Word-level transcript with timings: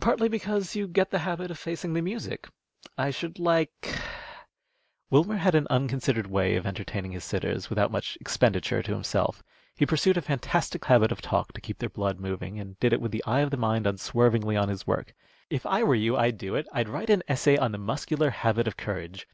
Partly 0.00 0.28
because 0.28 0.74
you 0.74 0.88
get 0.88 1.12
the 1.12 1.20
habit 1.20 1.48
of 1.48 1.56
facing 1.56 1.92
the 1.92 2.02
music. 2.02 2.48
I 2.98 3.12
should 3.12 3.38
like" 3.38 3.96
Wilmer 5.12 5.36
had 5.36 5.54
an 5.54 5.68
unconsidered 5.70 6.26
way 6.26 6.56
of 6.56 6.66
entertaining 6.66 7.12
his 7.12 7.22
sitters, 7.22 7.70
without 7.70 7.92
much 7.92 8.18
expenditure 8.20 8.82
to 8.82 8.92
himself; 8.92 9.44
he 9.76 9.86
pursued 9.86 10.16
a 10.16 10.22
fantastic 10.22 10.84
habit 10.86 11.12
of 11.12 11.20
talk 11.22 11.52
to 11.52 11.60
keep 11.60 11.78
their 11.78 11.88
blood 11.88 12.18
moving, 12.18 12.58
and 12.58 12.80
did 12.80 12.92
it 12.92 13.00
with 13.00 13.12
the 13.12 13.22
eye 13.24 13.42
of 13.42 13.50
the 13.52 13.56
mind 13.56 13.86
unswervingly 13.86 14.56
on 14.56 14.68
his 14.68 14.88
work. 14.88 15.14
"If 15.50 15.64
I 15.64 15.84
were 15.84 15.94
you, 15.94 16.16
I'd 16.16 16.36
do 16.36 16.56
it. 16.56 16.66
I'd 16.72 16.88
write 16.88 17.08
an 17.08 17.22
essay 17.28 17.56
on 17.56 17.70
the 17.70 17.78
muscular 17.78 18.30
habit 18.30 18.66
of 18.66 18.76
courage. 18.76 19.28